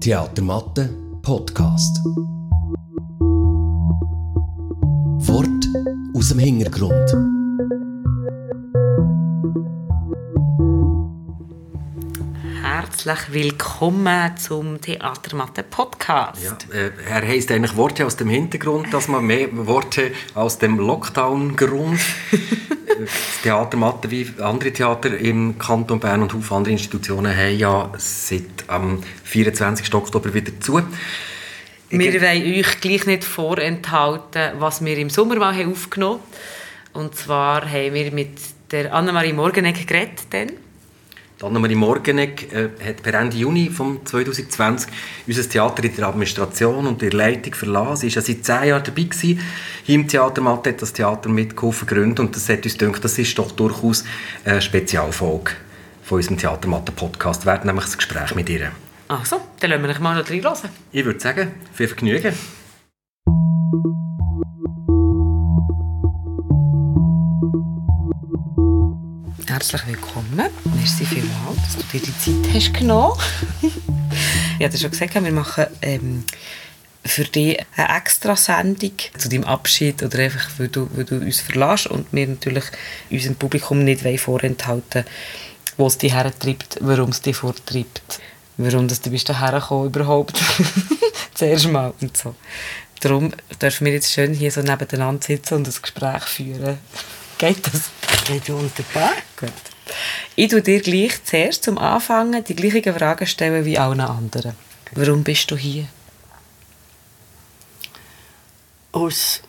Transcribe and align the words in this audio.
Theatermatte 0.00 0.88
Podcast. 1.20 1.98
Wort 5.26 5.66
aus 6.14 6.28
dem 6.28 6.38
Hintergrund. 6.38 6.92
Herzlich 12.62 13.32
willkommen 13.32 14.36
zum 14.36 14.80
Theatermatte 14.80 15.64
Podcast. 15.64 16.40
Ja, 16.40 16.56
äh, 16.72 16.92
er 17.08 17.26
heisst 17.26 17.50
eigentlich 17.50 17.76
Worte 17.76 18.06
aus 18.06 18.14
dem 18.14 18.28
Hintergrund, 18.28 18.94
dass 18.94 19.08
man 19.08 19.26
mehr 19.26 19.48
Worte 19.66 20.12
aus 20.34 20.58
dem 20.58 20.78
Lockdown-Grund. 20.78 21.98
das 23.04 23.42
Theatermatte 23.42 24.10
wie 24.10 24.26
andere 24.40 24.72
Theater 24.72 25.16
im 25.16 25.58
Kanton 25.58 26.00
Bern 26.00 26.22
und 26.22 26.32
viele 26.32 26.56
andere 26.56 26.72
Institutionen 26.72 27.36
haben 27.36 27.56
ja 27.56 27.90
seit 27.98 28.64
am 28.68 29.02
24. 29.24 29.94
Oktober 29.94 30.32
wieder 30.34 30.52
zu. 30.60 30.82
Wir 31.90 32.22
wollen 32.22 32.58
euch 32.58 32.80
gleich 32.80 33.06
nicht 33.06 33.24
vorenthalten, 33.24 34.52
was 34.58 34.82
wir 34.84 34.96
im 34.96 35.10
Sommer 35.10 35.36
mal 35.36 35.54
haben 35.54 35.72
aufgenommen 35.72 36.20
haben. 36.94 37.02
Und 37.04 37.14
zwar 37.14 37.70
haben 37.70 37.94
wir 37.94 38.10
mit 38.12 38.38
der 38.70 38.94
Annemarie 38.94 39.32
Morgenegg 39.32 39.86
geredet. 39.86 40.26
Dann. 40.30 40.52
Annemarie 41.42 41.74
Morgenegg 41.74 42.46
äh, 42.52 42.68
hat 42.86 43.02
per 43.02 43.14
Ende 43.14 43.36
Juni 43.36 43.70
von 43.70 44.04
2020 44.04 44.90
unser 45.26 45.48
Theater 45.48 45.84
in 45.84 45.94
der 45.94 46.06
Administration 46.06 46.86
und 46.86 47.02
der 47.02 47.12
Leitung 47.12 47.54
verlassen. 47.54 48.08
Sie 48.08 48.16
war 48.16 48.22
ja 48.22 48.22
seit 48.22 48.44
zehn 48.44 48.68
Jahren 48.68 48.84
dabei 48.84 49.02
gewesen. 49.02 49.40
Hier 49.84 49.94
im 49.94 50.08
Theatermatt 50.08 50.66
hat 50.66 50.82
das 50.82 50.92
Theater 50.92 51.28
mitgeholfen 51.28 51.86
gründen 51.86 52.20
und 52.20 52.36
das 52.36 52.48
hat 52.48 52.64
uns 52.64 52.78
gedacht, 52.78 53.04
das 53.04 53.18
ist 53.18 53.38
doch 53.38 53.52
durchaus 53.52 54.04
eine 54.44 54.60
Spezialfolge 54.60 55.52
von 56.02 56.16
unserem 56.16 56.38
Theatermatten-Podcast. 56.38 57.44
Wir 57.44 57.52
werden 57.52 57.66
nämlich 57.66 57.86
das 57.86 57.98
Gespräch 57.98 58.34
mit 58.34 58.48
ihr. 58.48 58.72
Ach 59.08 59.26
so, 59.26 59.40
dann 59.60 59.70
lassen 59.70 59.82
wir 59.82 59.90
euch 59.90 60.00
mal 60.00 60.18
noch 60.18 60.30
reinhören. 60.30 60.70
Ich 60.92 61.04
würde 61.04 61.20
sagen, 61.20 61.52
viel 61.74 61.88
Vergnügen. 61.88 62.34
Herzlich 69.52 69.86
willkommen. 69.86 70.48
Merci 70.76 71.04
vielmals, 71.04 71.58
dass 71.62 71.76
du 71.76 71.98
dir 71.98 72.06
die 72.06 72.18
Zeit 72.18 72.54
hast 72.54 72.72
genommen. 72.72 73.20
ich 74.58 74.64
hatte 74.64 74.78
schon 74.78 74.90
gesagt, 74.90 75.14
wir 75.14 75.30
machen 75.30 75.66
ähm, 75.82 76.24
für 77.04 77.24
dich 77.24 77.58
eine 77.76 77.98
Extra-Sendung 77.98 78.92
zu 79.18 79.28
deinem 79.28 79.44
Abschied 79.44 80.02
oder 80.02 80.20
einfach, 80.20 80.48
weil 80.56 80.68
du, 80.68 80.88
weil 80.94 81.04
du 81.04 81.16
uns 81.16 81.42
verlässt 81.42 81.86
und 81.86 82.06
wir 82.12 82.28
natürlich 82.28 82.64
unserem 83.10 83.34
Publikum 83.34 83.84
nicht 83.84 84.00
vorenthalten 84.20 85.04
wo 85.76 85.86
es 85.86 85.98
dich 85.98 86.14
hertreibt, 86.14 86.78
warum 86.80 87.10
es 87.10 87.20
dich 87.20 87.36
vortreibt, 87.36 88.20
warum 88.56 88.88
das 88.88 89.02
du 89.02 89.10
bist 89.10 89.28
hergekommen 89.28 89.88
überhaupt. 89.88 90.40
Zuerst 91.34 91.68
mal 91.68 91.92
und 92.00 92.16
so. 92.16 92.34
Darum 93.00 93.34
dürfen 93.60 93.84
wir 93.84 93.92
jetzt 93.92 94.12
schön 94.12 94.32
hier 94.32 94.50
so 94.50 94.62
nebeneinander 94.62 95.22
sitzen 95.22 95.56
und 95.56 95.68
ein 95.68 95.74
Gespräch 95.82 96.22
führen. 96.22 96.78
Geht 97.36 97.66
das? 97.66 97.90
Geht 98.24 98.48
wunderbar. 98.50 99.14
Gut. 99.36 99.52
Ich 100.36 100.48
tue 100.48 100.62
dir 100.62 100.80
gleich 100.80 101.22
zuerst 101.24 101.64
zum 101.64 101.76
Anfangen 101.76 102.44
die 102.44 102.54
gleichen 102.54 102.94
Fragen 102.94 103.26
stellen 103.26 103.64
wie 103.64 103.78
allen 103.78 104.00
anderen. 104.00 104.54
Warum 104.92 105.24
bist 105.24 105.50
du 105.50 105.56
hier? 105.56 105.88
Aus 108.92 109.40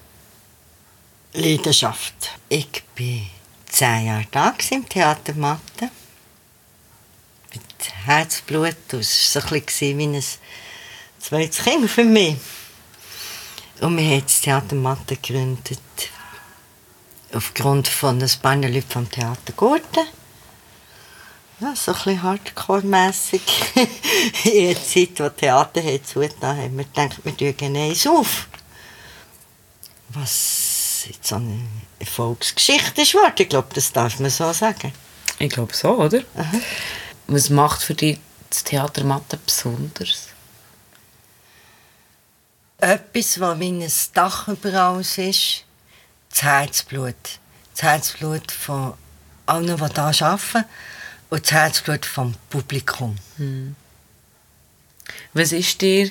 Leidenschaft. 1.33 2.31
Ich 2.49 2.83
war 2.97 3.21
zehn 3.69 4.07
Jahre 4.07 4.25
da 4.31 4.55
im 4.71 4.88
Theater 4.89 5.33
Matte. 5.33 5.89
Mit 7.53 7.94
Herzblut. 8.05 8.75
Es 8.91 9.35
war 9.35 9.41
so 9.41 9.55
ein 9.55 9.61
bisschen 9.61 9.97
wie 9.97 10.07
ein 10.07 10.23
zweites 11.19 11.63
Kind 11.63 11.89
für 11.89 12.03
mich. 12.03 12.38
Und 13.81 13.97
wir 13.97 14.03
haben 14.03 14.23
das 14.23 14.41
Theater 14.41 14.75
Matte 14.75 15.17
gegründet 15.17 15.79
aufgrund 17.35 17.88
von 17.88 18.21
ein 18.21 18.31
paar 18.41 18.55
Leuten 18.55 18.89
vom 18.89 19.09
Theater 19.09 19.53
Gurten. 19.55 20.07
Ja, 21.59 21.75
so 21.75 21.91
ein 21.91 21.97
bisschen 21.97 22.23
hardcore-mässig. 22.23 23.41
In 24.45 24.67
der 24.67 24.83
Zeit, 24.83 25.19
wo 25.19 25.29
Theater 25.29 25.83
hat 25.83 26.07
zugetan, 26.07 26.57
haben 26.57 26.77
wir 26.77 26.85
gedacht, 26.85 27.19
wir 27.23 27.57
tun 27.57 27.75
eins 27.77 28.07
auf. 28.07 28.47
Was 30.09 31.05
jetzt 31.07 31.27
so 31.27 31.35
eine 31.35 31.61
Erfolgsgeschichte 31.99 33.01
ist 33.01 33.13
geworden. 33.13 33.33
Ich 33.38 33.49
glaube, 33.49 33.69
das 33.73 33.91
darf 33.91 34.19
man 34.19 34.29
so 34.29 34.51
sagen. 34.53 34.91
Ich 35.39 35.49
glaube 35.49 35.73
so, 35.73 35.97
oder? 35.97 36.22
Aha. 36.35 36.59
Was 37.27 37.49
macht 37.49 37.81
für 37.81 37.93
dich 37.93 38.19
das 38.49 38.63
Theater 38.63 39.03
Mathe 39.03 39.38
besonders? 39.38 40.29
Etwas, 42.77 43.39
was 43.39 43.59
wie 43.59 43.69
ein 43.69 43.91
Dach 44.13 44.47
über 44.49 44.73
alles 44.73 45.17
ist, 45.17 45.63
das 46.33 46.44
Herzblut. 46.44 47.16
Das 47.73 47.83
Herzblut 47.83 48.51
von 48.51 48.94
allen, 49.45 49.67
die 49.67 49.75
hier 49.75 50.25
arbeiten 50.25 50.66
und 51.29 51.44
das 51.44 51.51
Herzblut 51.51 52.05
vom 52.05 52.33
Publikum. 52.49 53.16
Was 55.33 55.51
ist 55.51 55.81
dir, 55.81 56.09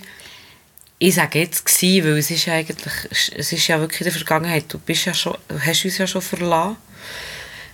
ich 0.98 1.14
sage 1.14 1.40
jetzt 1.40 1.64
gsi, 1.64 2.02
weil 2.04 2.18
es 2.18 2.30
ist 2.30 2.46
ja 2.46 2.54
eigentlich, 2.54 2.92
es 3.10 3.52
ist 3.52 3.66
ja 3.66 3.80
wirklich 3.80 4.02
in 4.02 4.04
der 4.04 4.12
Vergangenheit, 4.12 4.64
du 4.68 4.78
bist 4.78 5.04
ja 5.04 5.14
schon, 5.14 5.36
hast 5.64 5.84
uns 5.84 5.98
ja 5.98 6.06
schon 6.06 6.22
verlassen. 6.22 6.76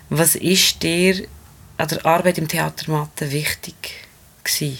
Was 0.08 0.34
ist 0.34 0.82
dir 0.82 1.26
an 1.76 1.88
der 1.88 2.06
Arbeit 2.06 2.38
im 2.38 2.48
Theater 2.48 2.90
Mathe 2.90 3.30
wichtig 3.30 4.06
gsi? 4.44 4.78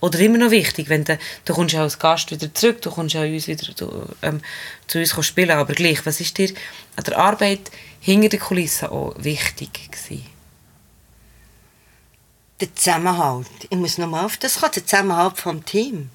Oder 0.00 0.18
immer 0.20 0.38
noch 0.38 0.50
wichtig, 0.50 0.88
wenn 0.88 1.04
du, 1.04 1.18
du 1.44 1.54
kommst 1.54 1.74
ja 1.74 1.82
als 1.82 1.98
Gast 1.98 2.30
wieder 2.30 2.52
zurück, 2.52 2.82
du 2.82 2.90
kommst 2.90 3.14
ja 3.14 3.22
uns 3.22 3.48
wieder 3.48 3.66
du, 3.72 4.06
ähm, 4.22 4.42
zu 4.86 4.98
uns 4.98 5.26
spielen, 5.26 5.50
aber 5.50 5.72
gleich, 5.72 6.04
was 6.04 6.20
ist 6.20 6.36
dir 6.36 6.50
an 6.96 7.04
der 7.04 7.18
Arbeit 7.18 7.70
hinter 8.00 8.28
den 8.28 8.40
Kulissen 8.40 8.88
auch 8.88 9.14
wichtig 9.16 9.90
gsi? 9.90 10.22
Der 12.60 12.74
Zusammenhalt. 12.74 13.48
Ich 13.68 13.76
muss 13.76 13.98
nochmal 13.98 14.24
auf 14.24 14.36
das 14.38 14.60
kommen. 14.60 14.72
Der 14.74 14.86
Zusammenhalt 14.86 15.38
vom 15.38 15.64
Team. 15.64 16.10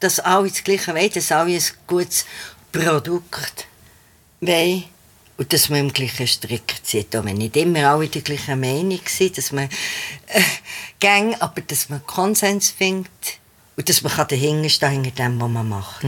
Dass 0.00 0.20
alle 0.20 0.48
das 0.48 0.62
Gleiche 0.62 0.94
wollen, 0.94 1.10
dass 1.10 1.32
alle 1.32 1.54
ein 1.54 1.62
gutes 1.86 2.26
Produkt 2.70 3.66
wollen. 4.40 4.84
Und 5.38 5.52
dass 5.52 5.68
man 5.68 5.80
im 5.80 5.92
gleichen 5.92 6.26
Strick 6.26 6.74
zieht. 6.82 7.16
Auch 7.16 7.24
wenn 7.24 7.38
nicht 7.38 7.56
immer 7.56 7.88
alle 7.88 8.08
die 8.08 8.22
gleiche 8.22 8.56
Meinung 8.56 9.00
sind, 9.06 9.38
dass 9.38 9.52
man 9.52 9.70
äh, 10.26 10.42
gang, 11.00 11.34
aber 11.40 11.60
dass 11.60 11.88
man 11.88 12.04
Konsens 12.06 12.70
findet. 12.70 13.38
Und 13.76 13.88
dass 13.88 14.02
man 14.02 14.12
kann 14.12 14.28
dahinter 14.28 14.68
stehen, 14.68 15.04
hinter 15.04 15.10
dem, 15.10 15.40
was 15.40 15.48
man 15.48 15.68
macht. 15.68 16.04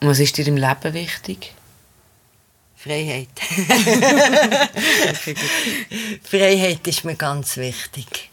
Was 0.00 0.18
ist 0.18 0.36
dir 0.38 0.46
im 0.46 0.56
Leben 0.56 0.94
wichtig? 0.94 1.52
Freiheit. 2.76 3.28
Freiheit 6.22 6.86
ist 6.86 7.04
mir 7.04 7.16
ganz 7.16 7.56
wichtig. 7.56 8.30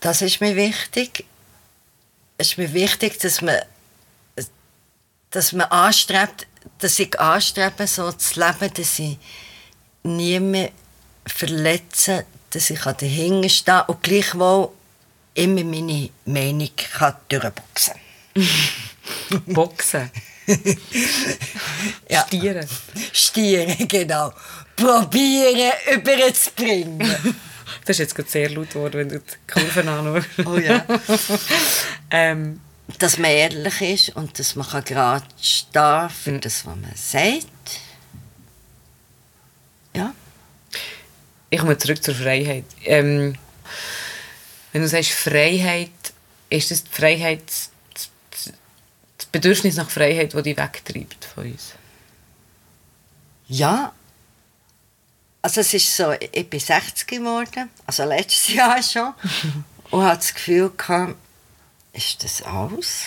Das 0.00 0.22
ist 0.22 0.40
mir 0.40 0.54
wichtig. 0.56 1.24
Es 2.38 2.50
ist 2.50 2.58
mir 2.58 2.72
wichtig, 2.72 3.18
dass 3.18 3.42
man, 3.42 3.56
dass 5.30 5.52
man 5.52 5.66
anstrebt, 5.68 6.46
dass 6.78 6.98
ich 6.98 7.18
anstrebe, 7.18 7.86
so 7.86 8.12
zu 8.12 8.40
leben, 8.40 8.72
dass 8.74 8.98
ich 8.98 9.18
niemanden 10.04 10.72
verletze, 11.26 12.26
dass 12.50 12.70
ich 12.70 12.80
dahinter 12.80 13.48
stehe 13.48 13.84
und 13.86 14.02
gleichwohl 14.02 14.70
immer 15.34 15.64
meine 15.64 16.10
Meinung 16.24 16.70
kann 16.76 17.16
durchboxen 17.28 17.94
Boxen. 19.46 20.10
Ja. 22.08 22.24
Stieren. 22.26 22.68
Stieren, 23.12 23.88
genau. 23.88 24.32
Probieren, 24.76 25.72
überzubringen. 25.92 27.36
Das 27.84 27.96
ist 27.96 28.00
jetzt 28.00 28.14
gerade 28.14 28.28
sehr 28.28 28.50
laut 28.50 28.70
geworden, 28.70 28.94
wenn 28.94 29.08
du 29.08 29.18
die 29.18 29.52
Kurven 29.52 29.88
anschaust. 29.88 30.28
Oh 30.44 30.56
ja. 30.56 30.84
ähm, 32.10 32.60
dass 32.98 33.18
man 33.18 33.30
ehrlich 33.30 33.80
ist 33.80 34.16
und 34.16 34.38
dass 34.38 34.54
man 34.54 34.68
kann 34.68 34.84
gerade 34.84 35.24
stehen 35.40 36.10
für 36.10 36.38
das, 36.38 36.66
was 36.66 36.76
man 36.76 36.92
sagt. 36.94 37.80
Ja. 39.96 40.14
Ich 41.52 41.60
komme 41.60 41.76
zurück 41.76 42.02
zur 42.02 42.14
Freiheit. 42.14 42.64
Ähm, 42.84 43.36
wenn 44.72 44.80
du 44.82 44.88
sagst 44.88 45.10
Freiheit, 45.10 45.90
ist 46.48 46.70
das 46.70 46.82
die 46.84 46.90
Freiheit, 46.90 47.42
das- 47.92 48.10
Bedürfnis 49.30 49.76
nach 49.76 49.90
Freiheit, 49.90 50.32
das 50.34 50.42
dich 50.42 50.56
wegtreibt 50.56 51.24
von 51.26 51.44
uns? 51.52 51.72
Ja. 53.48 53.92
Also 55.42 55.60
es 55.60 55.74
ist 55.74 55.94
so, 55.94 56.12
ich 56.12 56.48
bin 56.48 56.60
60 56.60 57.06
geworden, 57.06 57.68
also 57.86 58.04
letztes 58.04 58.48
Jahr 58.54 58.82
schon, 58.82 59.12
und 59.90 60.04
hatte 60.04 60.16
das 60.18 60.34
Gefühl 60.34 60.70
gehabt, 60.76 61.16
ist 61.92 62.24
das 62.24 62.42
alles? 62.42 63.04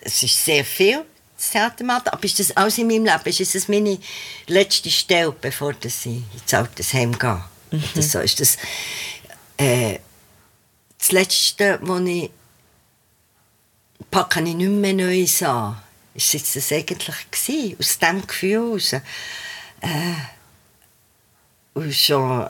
Es 0.00 0.22
ist 0.22 0.44
sehr 0.44 0.64
viel, 0.64 1.04
das 1.38 1.50
Theatermatte. 1.50 2.12
Aber 2.12 2.24
ist 2.24 2.38
das 2.38 2.56
alles 2.56 2.78
in 2.78 2.88
meinem 2.88 3.04
Leben? 3.04 3.24
Ist 3.24 3.54
das 3.54 3.68
meine 3.68 3.98
letzte 4.46 4.90
Stelle, 4.90 5.32
bevor 5.32 5.74
ich 5.82 6.06
ins 6.06 6.52
Altersheim 6.52 7.18
gehe? 7.18 7.42
Mhm. 7.70 7.84
Das 7.94 8.12
so 8.12 8.18
ist 8.18 8.40
das. 8.40 8.58
Äh, 9.56 9.98
das 10.98 11.12
Letzte, 11.12 11.78
was 11.80 12.02
ich 12.02 12.30
packe 14.10 14.40
ich 14.40 14.54
nicht 14.54 14.68
mehr 14.68 14.92
Neues 14.92 15.42
an. 15.42 15.80
Ist 16.14 16.32
jetzt 16.34 16.56
das 16.56 16.72
eigentlich 16.72 17.30
gewesen, 17.30 17.76
aus 17.78 17.98
diesem 17.98 18.26
Gefühl 18.26 18.50
heraus. 18.52 18.92
Äh, 18.92 20.14
und 21.74 21.94
schon 21.94 22.48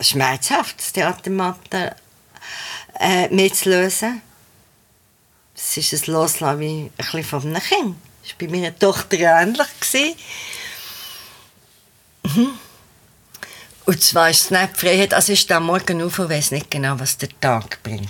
schmerzhaft, 0.00 0.78
das 0.78 0.92
Theatermatte 0.92 1.94
äh, 2.98 3.28
mitzulösen. 3.28 4.22
Es 5.54 5.76
ist 5.76 5.92
ein 5.92 6.12
Loslassen 6.14 6.60
wie 6.60 6.66
ein 6.66 6.90
bisschen 6.96 7.24
von 7.24 7.42
einem 7.42 7.62
Kind. 7.62 7.96
Das 8.22 8.30
war 8.30 8.38
bei 8.38 8.48
meiner 8.48 8.78
Tochter 8.78 9.18
ähnlich. 9.18 10.16
Mhm. 12.24 12.58
Und 13.84 14.02
zwar 14.02 14.30
ist 14.30 14.44
es 14.44 14.50
nicht 14.50 14.76
Freiheit, 14.76 15.12
also 15.12 15.32
ich 15.32 15.40
stehe 15.40 15.60
morgen 15.60 16.02
auf 16.02 16.18
und 16.18 16.28
weiss 16.30 16.52
nicht 16.52 16.70
genau, 16.70 16.98
was 17.00 17.18
der 17.18 17.28
Tag 17.40 17.82
bringt. 17.82 18.08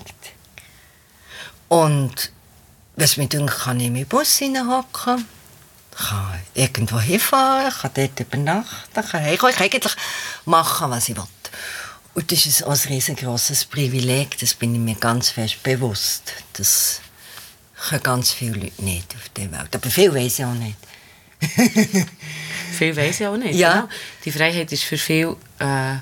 Und 1.68 2.30
was 2.96 3.16
mir 3.16 3.26
denkt, 3.26 3.60
kann 3.60 3.80
ich 3.80 3.86
in 3.86 3.94
meinen 3.94 4.06
Bus 4.06 4.36
hineinhocken, 4.36 5.26
kann 5.96 6.40
irgendwo 6.54 7.00
hinfahren, 7.00 7.72
kann 7.72 7.90
dort 7.94 8.20
übernachten, 8.20 9.08
kann. 9.08 9.26
Ich 9.26 9.38
kann 9.38 9.54
eigentlich 9.54 9.94
machen, 10.44 10.90
was 10.90 11.08
ich 11.08 11.16
will. 11.16 11.24
Und 12.14 12.30
das 12.30 12.44
ist 12.44 12.62
ein 12.62 12.72
riesengroßes 12.72 13.64
Privileg, 13.64 14.38
das 14.38 14.52
bin 14.52 14.74
ich 14.74 14.80
mir 14.80 14.96
ganz 14.96 15.30
fest 15.30 15.62
bewusst. 15.62 16.34
Das 16.52 17.00
können 17.88 18.02
ganz 18.02 18.32
viele 18.32 18.60
Leute 18.60 18.84
nicht 18.84 19.14
auf 19.14 19.28
der 19.30 19.50
Welt. 19.52 19.74
Aber 19.74 19.90
viel 19.90 20.14
weiß 20.14 20.38
ich 20.38 20.44
auch 20.44 20.54
nicht. 20.54 20.76
viel 22.72 22.96
weiß 22.96 23.20
ich 23.20 23.26
auch 23.26 23.36
nicht. 23.36 23.54
Ja. 23.54 23.72
Genau. 23.72 23.88
Die 24.24 24.32
Freiheit 24.32 24.72
ist 24.72 24.84
für 24.84 24.98
viele 24.98 25.36
äh, 25.58 25.96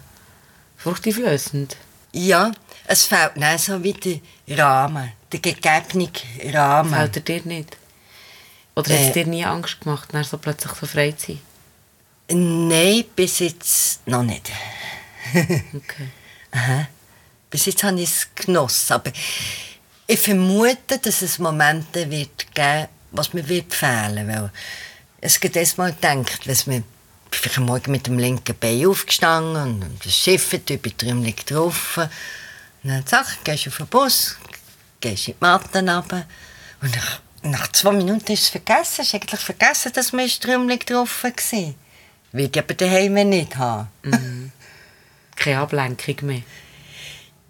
furchtauflösend. 0.76 1.76
Ja, 2.12 2.52
es 2.86 3.04
fehlt 3.04 3.36
nicht 3.36 3.60
so 3.60 3.82
wie 3.82 3.92
der 3.92 4.58
Rahmen, 4.58 5.12
der 5.32 5.40
gegebene 5.40 6.10
Rahmen. 6.52 6.92
Fällt 6.92 7.16
er 7.16 7.22
dir 7.22 7.42
nicht? 7.44 7.76
Oder 8.74 8.92
hat 8.92 9.00
es 9.00 9.12
dir 9.12 9.26
nie 9.26 9.44
Angst 9.44 9.80
gemacht, 9.80 10.08
dann 10.12 10.24
so 10.24 10.38
plötzlich 10.38 10.72
so 10.72 10.86
frei 10.86 11.12
zu 11.12 11.32
sein? 11.32 11.40
Nein, 12.68 13.04
bis 13.14 13.40
jetzt 13.40 14.06
noch 14.06 14.22
nicht. 14.22 14.50
okay. 15.34 16.08
Aha. 16.52 16.88
Bis 17.48 17.66
jetzt 17.66 17.82
habe 17.82 18.00
ich 18.00 18.08
es 18.08 18.28
genossen. 18.34 18.92
Aber 18.92 19.12
ich 20.10 20.20
vermute, 20.20 20.98
dass 20.98 21.22
es 21.22 21.38
Momente 21.38 22.10
wird 22.10 22.54
geben 22.54 22.88
was 23.12 23.32
mir 23.32 23.48
wird 23.48 23.74
fehlen 23.74 24.28
wird. 24.28 24.50
Es 25.20 25.40
gibt 25.40 25.56
erst 25.56 25.78
mal 25.78 25.92
gedacht, 25.92 26.46
wenn 26.46 26.56
man 26.66 26.84
vielleicht 27.30 27.58
Morgen 27.60 27.90
mit 27.90 28.06
dem 28.06 28.18
linken 28.18 28.56
Bein 28.58 28.86
aufgestanden 28.86 29.82
und 29.82 30.04
das 30.04 30.14
Schiff 30.14 30.52
über 30.52 30.90
die 30.90 31.34
drauf. 31.44 31.98
Und 31.98 32.90
dann 32.90 33.06
sagt 33.06 33.44
gehst 33.44 33.66
du 33.66 33.70
auf 33.70 33.76
den 33.76 33.86
Bus, 33.86 34.36
gehst 35.00 35.28
in 35.28 35.34
die 35.34 35.36
Matte 35.40 35.78
runter. 35.78 36.26
Und 36.80 36.96
nach, 36.96 37.20
nach 37.42 37.72
zwei 37.72 37.92
Minuten 37.92 38.32
ist 38.32 38.42
es 38.42 38.48
vergessen. 38.48 39.04
Hast 39.04 39.14
eigentlich 39.14 39.40
vergessen, 39.40 39.92
dass 39.92 40.12
man 40.12 40.28
Strömling 40.28 40.80
drauf 40.80 41.24
war. 41.24 41.32
Will 42.32 42.50
ich 42.52 42.58
aber 42.58 42.74
daheim 42.74 43.14
nicht 43.28 43.56
haben. 43.56 43.88
Mhm. 44.02 44.52
Keine 45.36 45.58
Ablenkung 45.58 46.16
mehr. 46.22 46.42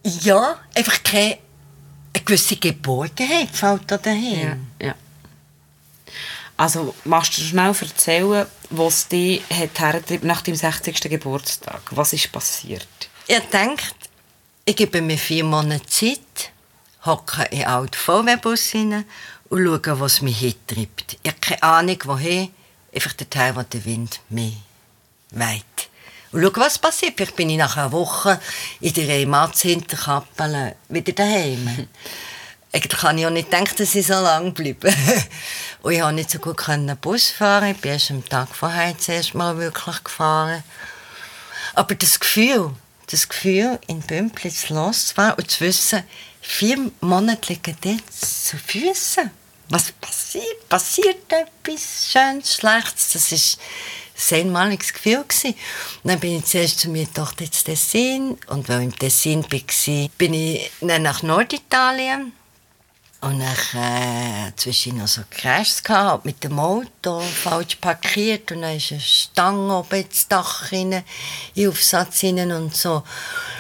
Ja, 0.03 0.59
einfach 0.75 1.03
keine 1.03 1.39
eine 2.21 2.25
gewisse 2.25 2.57
Geborgenheit 2.57 3.51
fällt 3.51 3.91
da 3.91 3.99
dahin. 3.99 4.69
Ja, 4.81 4.87
ja. 4.87 4.95
Also, 6.57 6.95
machst 7.05 7.39
du 7.39 7.43
schnell 7.43 7.75
erzählen, 7.81 8.47
was 8.69 9.09
dich 9.09 9.43
hergetrieben 9.49 10.29
nach 10.29 10.43
deinem 10.43 10.57
60. 10.57 11.01
Geburtstag? 11.01 11.81
Was 11.91 12.13
ist 12.13 12.31
passiert? 12.31 12.87
Ich 13.27 13.41
denke, 13.51 13.83
ich 14.67 14.77
gebe 14.77 15.01
mir 15.01 15.17
vier 15.17 15.45
Monate 15.45 15.87
Zeit, 15.87 16.53
hocke 17.07 17.45
in 17.45 17.61
den 17.61 17.67
alten 17.67 17.95
VW-Bus 17.95 18.75
und 18.75 19.05
schaue, 19.51 20.01
was 20.01 20.21
mich 20.21 20.39
hintreibt. 20.39 21.17
Ich 21.23 21.31
habe 21.31 21.41
keine 21.41 21.63
Ahnung, 21.63 21.99
wohin, 22.05 22.51
einfach 22.95 23.15
der 23.15 23.31
Teil, 23.31 23.57
wo 23.57 23.63
der 23.63 23.85
Wind 23.87 24.21
mich 24.29 24.57
weht. 25.31 25.90
Und 26.33 26.43
schau, 26.43 26.61
was 26.61 26.79
passiert. 26.79 27.15
Vielleicht 27.17 27.37
bin 27.37 27.51
ich 27.51 27.59
nach 27.59 27.77
einer 27.77 27.93
Woche 27.93 28.41
in 28.81 28.93
der 28.93 29.09
Reimatz 29.09 29.63
Hinterkappel 29.63 30.77
wieder 30.89 31.13
daheim. 31.13 31.89
Eigentlich 32.73 33.01
kann 33.01 33.19
ich 33.19 33.27
auch 33.27 33.31
nicht 33.31 33.53
denken, 33.53 33.75
dass 33.77 33.95
ich 33.97 34.07
so 34.07 34.13
lange 34.13 34.53
bleibe. 34.53 34.93
Und 35.83 35.93
ich 35.93 36.01
konnte 36.01 36.15
nicht 36.15 36.31
so 36.31 36.39
gut 36.39 36.63
Bus 37.01 37.31
fahren. 37.31 37.73
Ich 37.73 37.81
bin 37.81 37.93
erst 37.93 38.13
am 38.13 38.25
Tag 38.25 38.55
vorher 38.55 38.97
zuerst 38.97 39.35
mal 39.35 39.59
wirklich 39.59 40.05
gefahren. 40.05 40.63
Aber 41.75 41.95
das 41.97 42.21
Gefühl, 42.21 42.71
das 43.11 43.29
Gefühl, 43.29 43.81
in 43.89 44.01
Bümplitz 44.01 44.69
loszufahren 44.69 45.35
und 45.35 45.51
zu 45.51 45.65
wissen, 45.65 46.05
vier 46.41 46.79
Monate 47.01 47.53
liegen 47.53 47.77
dort 47.81 48.13
zu 48.13 48.57
Füßen. 48.57 49.31
Was 49.69 49.93
passiert? 49.93 50.69
Passiert 50.69 51.33
etwas 51.33 52.11
Schönes, 52.11 52.55
Schlechtes? 52.55 53.13
Das 53.13 53.33
ist 53.33 53.59
einmaliges 54.33 54.93
Gefühl. 54.93 55.25
Gewesen. 55.27 55.55
Und 56.03 56.11
dann 56.11 56.21
bin 56.21 56.39
ich 56.39 56.45
zuerst 56.45 56.81
zu 56.81 56.91
meiner 56.91 57.13
Tochter 57.13 57.45
ins 57.45 57.65
Tessin. 57.65 58.39
Und 58.47 58.69
weil 58.69 58.81
ich 58.81 58.85
im 58.85 58.99
Tessin 58.99 59.45
war, 59.45 60.09
bin 60.19 60.35
ich 60.35 60.71
dann 60.81 61.03
nach 61.03 61.23
Norditalien. 61.23 62.33
Und 63.23 63.39
dann 63.39 63.83
äh, 63.83 64.53
zwischen 64.57 64.97
noch 64.97 65.07
so 65.07 65.21
Crashs 65.31 65.83
gehabt, 65.83 66.25
mit 66.25 66.43
dem 66.43 66.59
Auto 66.59 67.21
falsch 67.21 67.77
parkiert 67.77 68.51
und 68.51 68.63
dann 68.63 68.77
ist 68.77 68.93
eine 68.93 69.01
Stange 69.01 69.77
oben 69.77 70.05
ins 70.05 70.27
Dach 70.27 70.73
rein, 70.73 71.05
in 71.55 71.69
Aufsatz 71.69 72.25
rein 72.25 72.51
und 72.51 72.75
so. 72.75 73.03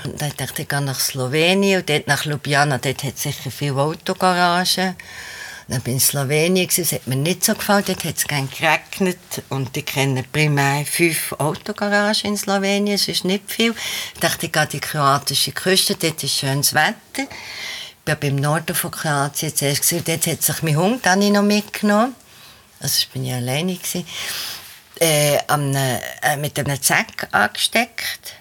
Und 0.05 0.23
dann 0.23 0.33
dachte 0.39 0.55
ich, 0.55 0.61
ich 0.61 0.69
gehe 0.69 0.81
nach 0.81 0.99
Slowenien 0.99 1.81
und 1.81 1.91
dort 1.91 2.07
nach 2.07 2.25
Ljubljana, 2.25 2.79
dort 2.79 3.05
hat 3.05 3.17
es 3.17 3.23
sicher 3.23 3.51
viele 3.51 3.77
Autogaragen. 3.77 4.97
Dann 5.71 5.83
bin 5.83 5.99
ich 5.99 6.03
in 6.03 6.09
Slowenien, 6.09 6.69
das 6.77 6.91
hat 6.91 7.07
mir 7.07 7.15
nicht 7.15 7.45
so 7.45 7.55
gefallen, 7.55 7.85
dort 7.87 8.03
hat 8.03 8.17
es 8.17 8.27
geregnet 8.27 9.19
und 9.51 9.77
ich 9.77 9.87
kenne 9.87 10.25
primär 10.25 10.85
fünf 10.85 11.33
Autogaragen 11.39 12.33
in 12.33 12.37
Slowenien, 12.37 12.97
es 12.97 13.07
ist 13.07 13.25
nicht 13.25 13.49
viel. 13.49 13.73
Ich 14.15 14.19
dachte, 14.19 14.47
ich 14.47 14.53
gehe 14.53 14.67
die 14.67 14.81
kroatische 14.81 15.53
Küste, 15.53 15.95
dort 15.95 16.25
ist 16.25 16.35
schönes 16.35 16.75
Wetter. 16.75 17.23
Ich 17.23 17.29
war 18.05 18.17
beim 18.17 18.35
Norden 18.35 18.75
von 18.75 18.91
Kroatien 18.91 19.55
zuerst, 19.55 19.83
gewesen, 19.83 20.03
dort 20.05 20.27
hat 20.27 20.43
sich 20.43 20.63
mein 20.65 20.77
Hund 20.77 21.07
auch 21.07 21.15
noch 21.15 21.43
mitgenommen. 21.43 22.17
Also 22.81 22.97
ich 22.99 23.09
bin 23.11 23.25
ja 23.25 23.37
alleine. 23.37 23.77
Gewesen. 23.77 24.05
Äh, 24.99 25.39
eine, 25.47 26.01
äh, 26.23 26.37
mit 26.37 26.59
einem 26.59 26.83
Zack 26.83 27.29
angesteckt. 27.31 28.35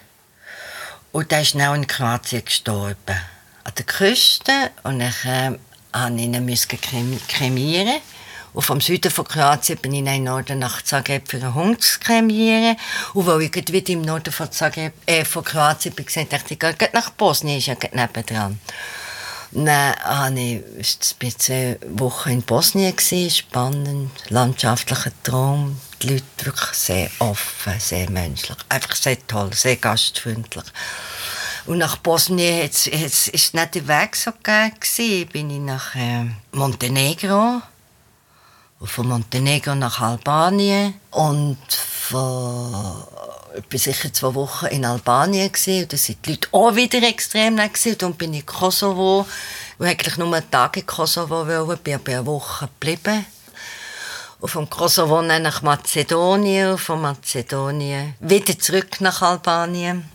Und 1.11 1.29
der 1.29 1.41
ist 1.41 1.49
schnell 1.49 1.75
in 1.75 1.85
Kroatien 1.85 2.43
gestorben. 2.43 3.21
An 3.63 3.73
der 3.77 3.85
Küste. 3.85 4.71
Und 4.81 4.99
dann 4.99 5.13
äh, 5.53 5.59
musste 6.45 6.75
ich 6.75 6.93
ihn 6.93 7.19
kremieren. 7.27 8.01
Und 8.53 8.63
vom 8.63 8.81
Süden 8.81 9.11
von 9.11 9.25
Kroatien 9.25 9.77
bin 9.77 9.93
ich 9.93 9.99
in 9.99 10.05
den 10.05 10.23
Norden 10.23 10.59
nach 10.59 10.81
Zagreb 10.81 11.29
für 11.29 11.37
einen 11.37 11.53
Hund 11.53 11.83
zu 11.83 11.99
kremieren. 11.99 12.77
Und 13.13 13.27
weil 13.27 13.43
ich 13.43 13.55
wieder 13.55 13.93
im 13.93 14.01
Norden 14.01 14.33
von, 14.33 14.51
Zagreb, 14.51 14.93
äh, 15.05 15.23
von 15.23 15.43
Kroatien 15.43 15.93
bin, 15.93 16.05
dachte 16.05 16.53
ich, 16.53 16.63
ich 16.63 16.77
gehe 16.77 16.89
nach 16.93 17.11
Bosnien, 17.11 17.59
ist 17.59 17.67
ja 17.67 17.75
nebendran. 17.91 18.59
Dann 19.51 19.95
habe 20.03 20.39
ich, 20.39 20.97
bin 21.17 21.33
zwei 21.37 21.79
Wochen 21.87 22.29
in 22.29 22.41
Bosnien, 22.43 22.93
spannend, 22.97 24.11
landschaftlicher 24.29 25.11
Traum, 25.23 25.79
die 26.01 26.09
Leute 26.09 26.23
wirklich 26.43 26.73
sehr 26.73 27.09
offen, 27.17 27.73
sehr 27.79 28.09
menschlich, 28.11 28.57
einfach 28.69 28.95
sehr 28.95 29.17
toll, 29.25 29.51
sehr 29.53 29.77
gastfreundlich. 29.77 30.65
Und 31.69 31.77
nach 31.77 31.97
Bosnien 31.97 32.63
hat's, 32.63 32.87
hat's, 32.87 33.27
ist 33.27 33.53
nicht 33.53 33.75
der 33.75 33.87
Weg 33.87 34.15
so 34.15 34.31
gegeben. 34.31 35.29
Bin 35.31 35.49
ich 35.51 35.59
nach 35.59 35.93
äh, 35.93 36.25
Montenegro. 36.51 37.61
Und 38.79 38.89
von 38.89 39.07
Montenegro 39.07 39.75
nach 39.75 40.01
Albanien. 40.01 40.95
Und 41.11 41.59
von, 41.71 43.03
ich 43.55 43.71
war 43.71 43.79
sicher 43.79 44.11
zwei 44.11 44.33
Wochen 44.33 44.65
in 44.65 44.83
Albanien. 44.83 45.51
Gewesen. 45.51 45.83
Und 45.83 45.93
da 45.93 45.97
waren 45.97 46.17
die 46.25 46.31
Leute 46.31 46.47
auch 46.51 46.75
wieder 46.75 47.07
extrem 47.07 47.53
nett. 47.53 47.75
Gewesen. 47.75 48.03
Und 48.03 48.17
bin 48.17 48.33
in 48.33 48.47
Kosovo. 48.47 49.27
Ich 49.77 49.85
eigentlich 49.85 50.17
nur 50.17 50.33
einen 50.33 50.49
Tag 50.49 50.75
in 50.75 50.87
Kosovo 50.87 51.45
wollen, 51.45 51.77
bin 51.83 51.93
aber 51.93 52.11
eine 52.13 52.25
Woche 52.25 52.67
geblieben. 52.79 53.27
Und 54.39 54.49
vom 54.49 54.67
Kosovo 54.67 55.21
nach 55.21 55.61
Mazedonien, 55.61 56.79
von 56.79 56.99
Mazedonien 56.99 58.15
wieder 58.21 58.57
zurück 58.57 58.99
nach 59.01 59.21
Albanien 59.21 60.09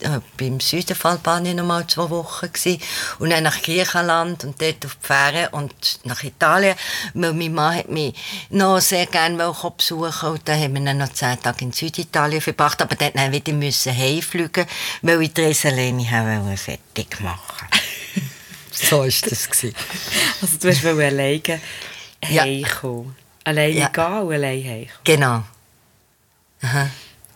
äh, 0.00 0.20
beim 0.36 0.60
Süden 0.60 0.94
von 0.94 1.12
Albanien 1.12 1.56
noch 1.56 1.64
mal 1.66 1.86
zwei 1.86 2.08
Wochen 2.10 2.52
gewesen. 2.52 2.80
und 3.18 3.30
dann 3.30 3.44
nach 3.44 3.60
Griechenland 3.62 4.44
und 4.44 4.60
dort 4.60 4.84
auf 4.86 4.96
die 5.02 5.06
Fähre 5.06 5.48
und 5.50 6.00
nach 6.04 6.22
Italien, 6.22 6.76
weil 7.14 7.32
mein 7.32 7.52
Mann 7.52 7.76
hat 7.76 7.88
mich 7.88 8.14
noch 8.50 8.80
sehr 8.80 9.06
gerne 9.06 9.36
besuchen 9.76 10.28
und 10.30 10.48
dann 10.48 10.60
haben 10.60 10.74
wir 10.74 10.84
dann 10.84 10.98
noch 10.98 11.12
zehn 11.12 11.40
Tage 11.42 11.64
in 11.64 11.72
Süditalien 11.72 12.40
verbracht, 12.40 12.80
aber 12.80 12.94
dann 12.94 13.12
mussten 13.12 13.32
wir 13.32 13.32
wieder 13.32 13.52
müssen 13.52 13.96
heimfliegen, 13.96 14.66
weil 15.02 15.22
ich 15.22 15.32
die 15.32 15.42
Reselene 15.42 16.56
fertig 16.56 17.20
machen 17.20 17.68
so 18.72 19.00
war 19.00 19.06
das. 19.06 19.48
Also 20.40 20.58
du 20.60 20.68
hast 20.68 20.84
alleine 20.84 21.60
ja. 22.28 22.42
heimkommen. 22.42 23.16
Alleine 23.44 23.78
Ja. 23.78 23.88
gehen 23.88 24.22
und 24.22 24.34
alleine 24.34 24.64
heimkommen. 24.64 25.04
Genau. 25.04 25.42
Aha. 26.62 26.90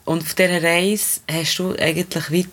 Und 0.05 0.23
auf 0.23 0.35
dieser 0.35 0.63
Reise 0.63 1.21
hast 1.31 1.59
du 1.59 1.77
eigentlich 1.77 2.31
wie, 2.31 2.47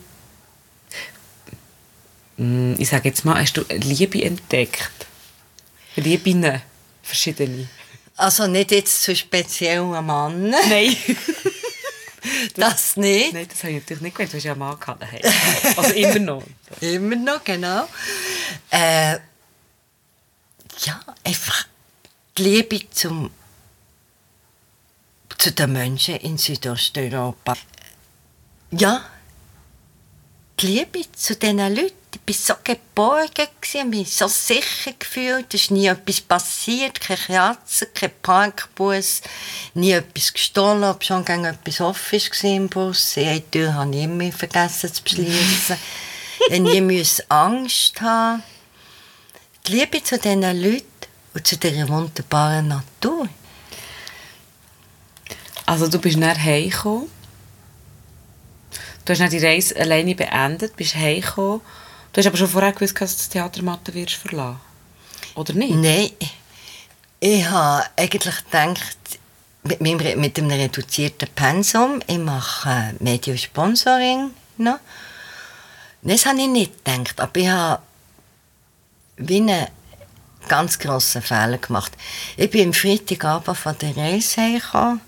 Mm, 2.39 2.75
ich 2.77 2.87
sage 2.87 3.09
jetzt 3.09 3.25
mal, 3.25 3.39
hast 3.41 3.57
du 3.57 3.61
Liebe 3.69 4.23
entdeckt? 4.23 4.89
Lieben, 5.97 6.61
verschiedene. 7.03 7.67
Also 8.15 8.47
nicht 8.47 8.71
jetzt 8.71 9.03
zu 9.03 9.13
speziellen 9.15 10.05
Mann. 10.05 10.49
Nein. 10.49 10.95
Das 12.55 12.97
nicht. 12.97 13.33
Nein, 13.33 13.47
das 13.49 13.63
habe 13.63 13.71
ich 13.71 13.79
natürlich 13.81 14.01
nicht 14.01 14.15
gewusst. 14.15 14.33
Du 14.33 14.37
hast 14.37 14.43
ja 14.43 14.51
einen 14.51 14.59
Mann 14.59 14.77
gehabt. 14.77 15.01
daheim. 15.01 15.21
Also 15.77 15.93
immer 15.93 16.19
noch. 16.19 16.43
Immer 16.81 17.15
noch, 17.15 17.43
genau. 17.45 17.87
Äh, 18.69 19.13
ja, 20.83 20.99
einfach 21.23 21.65
die 22.37 22.43
Liebe 22.43 22.89
zum, 22.91 23.31
zu 25.39 25.53
den 25.53 25.71
Menschen 25.71 26.17
in 26.17 26.37
Südosteuropa. 26.37 27.55
Ja, 28.71 29.03
die 30.59 30.67
Liebe 30.67 31.01
zu 31.13 31.35
diesen 31.35 31.57
Leuten. 31.57 31.93
Ich 32.25 32.47
war 32.47 32.55
so 32.55 32.61
geborgen, 32.63 33.47
ich 33.61 33.83
mich 33.85 34.13
so 34.13 34.27
sicher 34.27 34.91
gefühlt. 34.97 35.53
Es 35.53 35.63
ist 35.63 35.71
nie 35.71 35.87
etwas 35.87 36.21
passiert, 36.21 36.99
keine 36.99 37.19
Kratzer, 37.19 37.85
kein 37.87 38.11
Parkbus, 38.21 39.21
nie 39.75 39.91
etwas 39.91 40.33
gestohlen, 40.33 40.83
ob 40.83 41.03
schon 41.03 41.23
gegen 41.23 41.45
etwas 41.45 41.81
offen 41.81 42.19
war 42.19 42.51
im 42.51 42.67
Bus. 42.67 43.13
Die 43.15 43.41
Tür 43.51 43.73
habe 43.75 43.95
ich 43.95 44.03
immer 44.03 44.31
vergessen 44.31 44.93
zu 44.93 45.03
beschließen. 45.03 45.77
ich 46.49 46.59
nie 46.59 46.81
musste 46.81 47.29
Angst 47.29 48.01
haben. 48.01 48.43
Die 49.67 49.73
Liebe 49.73 50.03
zu 50.03 50.17
diesen 50.17 50.41
Leuten 50.41 50.85
und 51.33 51.47
zu 51.47 51.57
dieser 51.57 51.87
wunderbaren 51.87 52.67
Natur. 52.67 53.29
Also 55.69 55.87
du 55.87 55.99
bist 55.99 56.19
dann 56.19 56.43
heimgekommen. 56.43 57.07
Du 59.05 59.13
hast 59.13 59.31
die 59.31 59.37
Reise 59.37 59.75
alleine 59.75 60.15
beendet, 60.15 60.75
bist 60.75 60.95
heimgekommen. 60.95 61.61
Du 62.11 62.17
hast 62.19 62.25
aber 62.25 62.37
schon 62.37 62.47
vorher 62.47 62.71
gewusst, 62.71 62.99
dass 62.99 63.11
du 63.11 63.17
das 63.19 63.29
Theatermatte 63.29 63.93
wirst 63.93 64.15
verlassen. 64.15 64.59
Oder 65.35 65.53
nicht? 65.53 65.75
Nein, 65.75 66.09
ich 67.19 67.47
habe 67.47 67.85
eigentlich 67.95 68.43
gedacht, 68.45 68.97
mit, 69.61 69.79
meinem, 69.79 70.19
mit 70.19 70.39
einem 70.39 70.49
reduzierten 70.49 71.29
Pensum, 71.35 72.01
ich 72.07 72.17
mache 72.17 72.95
Mediosponsoring. 72.99 74.31
Das 76.01 76.25
habe 76.25 76.41
ich 76.41 76.47
nicht 76.47 76.83
gedacht, 76.83 77.21
aber 77.21 77.39
ich 77.39 77.47
habe 77.47 77.83
wie 79.17 79.37
einen 79.37 79.67
ganz 80.47 80.79
grossen 80.79 81.21
Fehler 81.21 81.59
gemacht. 81.59 81.91
Ich 82.37 82.49
bin 82.49 82.69
am 82.69 82.73
Freitagabend 82.73 83.55
von 83.55 83.77
der 83.77 83.95
Reise 83.95 84.41
heimgekommen 84.41 85.01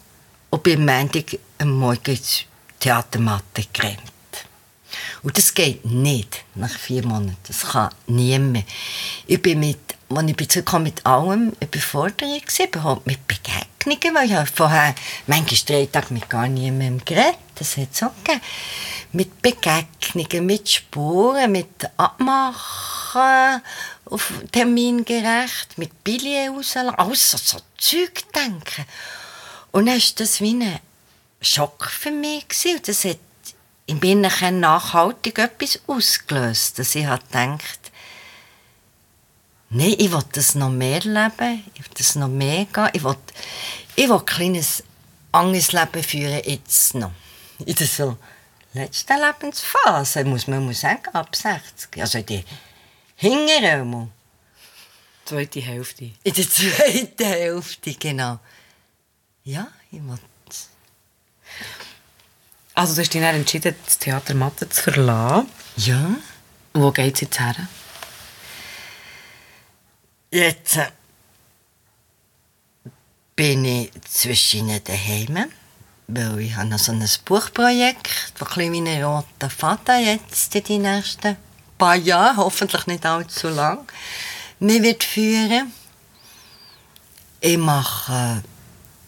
und 0.51 0.63
bin 0.63 0.79
am 0.79 0.85
Montag 0.85 1.39
am 1.57 1.71
Morgen 1.71 2.11
ins 2.11 2.43
Theatermatte 2.79 3.63
gerannt. 3.73 3.99
Und 5.23 5.37
das 5.37 5.53
geht 5.53 5.85
nicht 5.85 6.43
nach 6.55 6.71
vier 6.77 7.05
Monaten. 7.05 7.37
Das 7.47 7.61
kann 7.61 7.89
niemand. 8.07 8.65
Ich 9.27 9.41
bin 9.41 9.59
mit, 9.59 9.79
als 10.09 10.29
ich 10.29 10.49
zurückgekommen 10.49 10.83
mit 10.83 11.05
allem 11.05 11.53
Überforderung 11.61 12.39
gewesen, 12.39 12.67
überhaupt 12.67 13.07
mit 13.07 13.19
Begegnungen, 13.27 14.15
weil 14.15 14.25
ich 14.25 14.33
habe 14.33 14.47
vorher 14.47 14.93
manchmal 15.27 15.59
drei 15.65 15.85
Tage 15.85 16.13
mit 16.13 16.29
gar 16.29 16.47
niemandem 16.47 17.05
geredet. 17.05 17.37
Das 17.55 17.77
hat 17.77 17.89
es 17.93 18.03
auch 18.03 18.11
gegeben. 18.23 18.41
Mit 19.13 19.41
Begegnungen, 19.41 20.45
mit 20.45 20.69
Spuren, 20.69 21.51
mit 21.51 21.89
Abmachen, 21.95 23.61
auf 24.05 24.33
Termin 24.51 25.05
gerecht, 25.05 25.77
mit 25.77 26.03
Billionen 26.03 26.57
rauslassen, 26.57 26.95
alles 26.97 27.31
so, 27.31 27.37
so 27.37 27.57
Zeug 27.77 28.23
denken. 28.35 28.85
Und 29.71 29.85
dann 29.85 29.95
war 29.95 30.15
das 30.15 30.41
wie 30.41 30.53
ein 30.53 30.79
Schock 31.41 31.85
für 31.85 32.11
mich. 32.11 32.47
Gewesen. 32.47 32.77
Und 32.77 32.87
das 32.87 33.05
hat 33.05 33.19
in 33.85 33.99
mir 33.99 34.51
nachhaltig 34.51 35.39
etwas 35.39 35.79
ausgelöst, 35.87 36.79
dass 36.79 36.95
ich 36.95 37.05
habe 37.05 37.23
gedacht, 37.25 37.91
nein, 39.69 39.95
ich 39.97 40.11
will 40.11 40.23
das 40.31 40.55
noch 40.55 40.69
mehr 40.69 41.01
leben, 41.01 41.63
ich 41.73 41.81
will 41.81 41.93
das 41.97 42.15
noch 42.15 42.27
mehr 42.27 42.65
gehen, 42.65 42.89
ich 42.93 43.03
will, 43.03 43.15
ich 43.95 44.07
will 44.07 44.17
ein 44.17 44.25
kleines 44.25 44.83
anderes 45.31 45.71
Leben 45.71 46.03
führen 46.03 46.41
jetzt 46.45 46.95
noch. 46.95 47.11
In 47.65 47.75
der 47.75 47.87
so 47.87 48.17
letzten 48.73 49.19
Lebensphase, 49.19 50.23
muss 50.23 50.47
man 50.47 50.65
muss 50.65 50.81
sagen, 50.81 51.07
ab 51.13 51.35
60. 51.35 52.01
Also 52.01 52.21
die 52.21 52.43
hingere. 53.15 54.07
Zweite 55.25 55.61
Hälfte. 55.61 56.11
In 56.23 56.33
der 56.33 56.49
zweiten 56.49 57.25
Hälfte, 57.25 57.93
genau. 57.93 58.39
Ja, 59.43 59.67
ich 59.91 59.99
will 60.01 60.19
Also 62.75 62.93
du 62.95 63.01
hast 63.01 63.13
dich 63.13 63.21
dann 63.21 63.35
entschieden, 63.35 63.75
das 63.85 63.97
Theater 63.97 64.35
Mathe 64.35 64.69
zu 64.69 64.83
verlassen. 64.83 65.49
Ja. 65.77 66.15
Wo 66.73 66.91
geht 66.91 67.15
es 67.15 67.21
jetzt 67.21 67.39
her? 67.39 67.55
Jetzt 70.29 70.77
äh, 70.77 70.91
bin 73.35 73.65
ich 73.65 73.91
zwischen 74.09 74.69
ihnen 74.69 74.83
daheim, 74.83 75.51
weil 76.07 76.39
ich 76.39 76.55
habe 76.55 76.69
noch 76.69 76.79
so 76.79 76.91
ein 76.91 77.05
Buchprojekt, 77.25 78.33
das 78.37 78.57
ein 78.57 78.71
wie 78.71 78.79
ein 78.79 79.03
roter 79.03 79.49
Faden 79.49 80.05
jetzt 80.05 80.55
in 80.55 80.63
die 80.63 80.77
nächsten 80.77 81.35
paar 81.77 81.95
Jahre, 81.95 82.37
hoffentlich 82.37 82.87
nicht 82.87 83.05
allzu 83.05 83.49
lang, 83.49 83.91
mir 84.59 84.81
wird 84.83 85.03
führen. 85.03 85.73
Ich 87.41 87.57
mache 87.57 88.43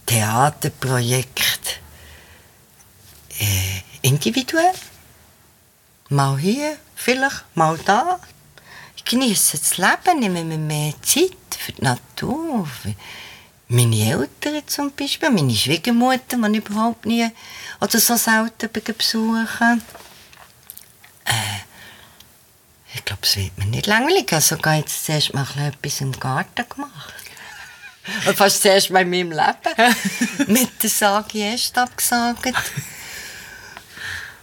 Theaterprojekte 0.06 1.72
äh, 3.40 3.82
individuell. 4.02 4.74
Mal 6.10 6.38
hier, 6.38 6.78
vielleicht 6.96 7.44
mal 7.56 7.78
da. 7.86 8.20
Ich 8.96 9.06
genieße 9.06 9.58
das 9.58 9.78
Leben, 9.78 10.20
nehme 10.20 10.44
mir 10.44 10.58
mehr 10.58 10.94
Zeit 11.02 11.32
für 11.58 11.72
die 11.72 11.82
Natur. 11.82 12.66
Für 12.66 12.94
meine 13.68 14.10
Eltern 14.12 14.62
zum 14.68 14.92
Beispiel, 14.92 15.30
meine 15.30 15.56
Schwiegermutter, 15.56 16.38
die 16.38 16.58
ich 16.58 16.70
überhaupt 16.70 17.06
nie 17.06 17.30
oder 17.82 18.00
so 18.00 18.16
selten 18.16 18.70
besuche. 18.72 19.80
Äh, 21.26 21.64
ich 22.94 23.04
glaube, 23.06 23.24
es 23.24 23.36
wird 23.38 23.58
mir 23.58 23.66
nicht 23.66 23.88
langweilig. 23.88 24.32
Also 24.32 24.56
ich 24.56 24.64
habe 24.64 24.78
jetzt 24.78 25.06
zuerst 25.06 25.34
mal 25.34 25.48
etwas 25.58 26.02
im 26.02 26.12
Garten 26.12 26.70
gemacht. 26.70 27.23
Fast 28.36 28.62
zuerst 28.62 28.90
mal 28.90 29.02
in 29.02 29.10
meinem 29.10 29.32
Leben. 29.32 29.96
Mit 30.48 30.84
der 30.84 30.90
Sage 30.90 31.40
erst 31.40 31.78
abgesagt. 31.78 32.54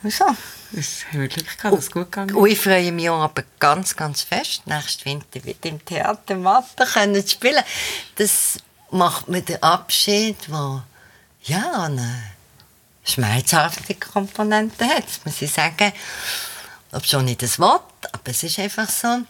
Und 0.03 0.13
so. 0.13 0.25
Das 0.73 1.05
haben 1.09 1.21
wir 1.21 1.29
Glück 1.29 1.59
gehabt, 1.59 1.77
dass 1.77 1.85
es 1.85 1.91
gut 1.91 2.13
gegangen 2.13 2.35
Und 2.35 2.49
ich 2.49 2.59
freue 2.59 2.93
mich 2.93 3.11
auch 3.11 3.23
aber 3.23 3.43
ganz, 3.59 3.97
ganz 3.97 4.23
fest, 4.23 4.67
nächsten 4.67 5.05
Winter 5.05 5.45
wieder 5.45 5.69
im 5.69 5.85
Theater 5.85 6.37
Mappe 6.37 6.87
können 6.87 7.27
zu 7.27 7.33
spielen. 7.33 7.65
Das 8.15 8.59
macht 8.91 9.29
mir 9.29 9.43
den 9.43 9.61
Abschied, 9.63 10.37
der 10.49 10.85
ja, 11.43 11.85
eine 11.85 12.23
schmerzhafte 13.03 13.95
Komponente 13.97 14.85
hat, 14.85 15.05
das 15.05 15.21
muss 15.25 15.43
ich 15.43 15.53
sagen. 15.53 15.93
Ob 16.93 17.05
schon 17.05 17.25
nicht 17.25 17.43
das 17.43 17.59
Wort, 17.59 17.93
aber 18.13 18.31
es 18.31 18.43
ist 18.43 18.59
einfach 18.59 18.89
so. 18.89 19.23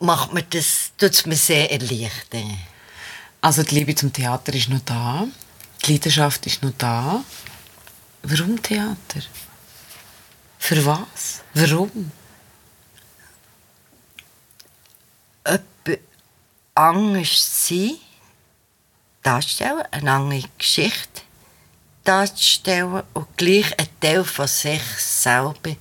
Macht 0.00 0.32
mir 0.32 0.44
das, 0.44 0.92
tut 0.96 1.12
es 1.12 1.26
mir 1.26 1.36
sehr 1.36 1.70
erleichtern. 1.70 2.58
Also 3.40 3.62
die 3.62 3.74
Liebe 3.74 3.94
zum 3.94 4.12
Theater 4.12 4.52
ist 4.54 4.68
noch 4.68 4.80
da. 4.84 5.26
Die 5.84 5.92
Leidenschaft 5.92 6.46
ist 6.46 6.62
noch 6.62 6.72
da. 6.76 7.22
Warum 8.22 8.60
Theater? 8.60 9.20
Für 10.58 10.84
was? 10.84 11.42
Warum? 11.54 12.10
Etwas 15.44 15.98
anders 16.74 17.66
sein, 17.68 17.94
darstellen, 19.22 19.84
eine 19.92 20.12
andere 20.12 20.42
Geschichte 20.58 21.22
darzustellen 22.08 23.02
und 23.12 23.36
gleich 23.36 23.78
einen 23.78 24.00
Teil 24.00 24.24
von 24.24 24.46
sich 24.48 24.82
selber 24.98 25.70
ein 25.70 25.76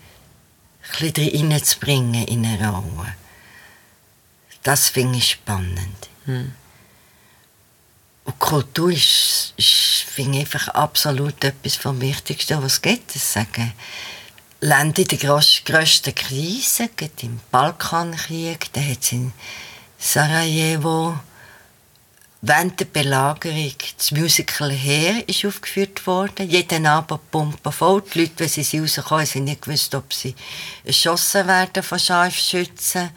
bisschen 1.14 1.52
reinzubringen 1.52 2.28
in 2.28 2.46
eine 2.46 2.70
Rolle. 2.70 3.16
Das 4.64 4.90
finde 4.90 5.20
ich 5.20 5.32
spannend. 5.32 6.10
Und 8.28 8.40
Kultur 8.40 8.92
ist, 8.92 9.54
ist 9.56 10.06
finde 10.06 10.38
ich, 10.38 10.44
einfach 10.44 10.68
absolut 10.70 11.44
etwas 11.44 11.76
vom 11.76 12.00
Wichtigsten, 12.02 12.62
was 12.62 12.74
es 12.74 12.82
gibt. 12.82 13.16
Das 13.16 13.34
sagen 13.34 13.74
Länder 14.60 15.02
in 15.02 15.08
der 15.08 15.42
grössten 15.66 16.14
Krise, 16.14 16.90
gerade 16.96 17.14
im 17.22 17.40
Balkankrieg, 17.52 18.72
da 18.74 18.82
hat 18.82 19.02
es 19.02 19.12
in 19.14 19.32
Sarajevo 19.98 21.18
während 22.42 22.80
der 22.80 22.86
Belagerung 22.86 23.74
das 23.98 24.12
Musical 24.12 24.72
«Her» 24.72 25.28
ist 25.28 25.46
aufgeführt 25.46 26.06
worden. 26.06 26.50
Jeden 26.50 26.86
Abend 26.86 27.32
pumpen 27.32 27.72
voll. 27.72 28.04
Die 28.14 28.22
Leute, 28.22 28.40
wenn 28.40 28.48
sie 28.50 28.80
rauskommen, 28.80 29.26
haben 29.26 29.44
nicht 29.44 29.62
gewusst, 29.62 29.96
ob 29.96 30.14
sie 30.14 30.36
erschossen 30.84 31.48
werden 31.48 31.84
von 31.84 32.00
Scharfschützen. 32.00 33.10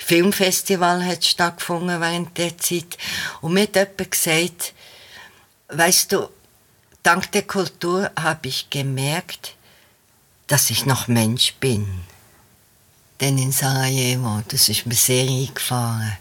Filmfestival 0.00 1.04
hat 1.04 1.24
stattgefunden 1.24 2.00
während 2.00 2.36
der 2.36 2.56
Zeit. 2.58 2.98
Und 3.40 3.52
mir 3.52 3.64
hat 3.64 3.76
jemand 3.76 4.10
gesagt, 4.10 4.74
weißt 5.68 6.12
du, 6.12 6.28
dank 7.02 7.30
der 7.32 7.42
Kultur 7.42 8.10
habe 8.18 8.48
ich 8.48 8.70
gemerkt, 8.70 9.54
dass 10.46 10.70
ich 10.70 10.86
noch 10.86 11.06
Mensch 11.06 11.54
bin. 11.54 11.86
Denn 13.20 13.38
in 13.38 13.52
Sarajevo, 13.52 14.42
das 14.48 14.68
ist 14.68 14.86
mir 14.86 14.94
sehr 14.94 15.28
eingefahren. 15.28 16.16